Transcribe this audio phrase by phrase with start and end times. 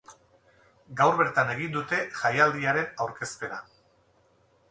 [1.01, 3.63] Gaur bertan egin dute jaialdiaren aurkezpena.